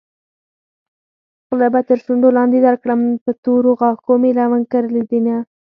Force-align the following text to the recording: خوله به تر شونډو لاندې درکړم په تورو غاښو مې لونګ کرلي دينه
خوله 1.45 1.67
به 1.73 1.81
تر 1.87 1.97
شونډو 2.03 2.29
لاندې 2.37 2.59
درکړم 2.67 3.01
په 3.23 3.31
تورو 3.43 3.71
غاښو 3.79 4.13
مې 4.21 4.31
لونګ 4.37 4.65
کرلي 4.73 5.03
دينه 5.11 5.35